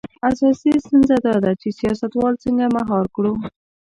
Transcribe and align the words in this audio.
اساسي 0.29 0.69
ستونزه 0.85 1.15
دا 1.25 1.35
ده 1.43 1.51
چې 1.61 1.67
سیاستوال 1.79 2.33
څنګه 2.43 2.65
مهار 2.77 3.05
کړو. 3.15 3.33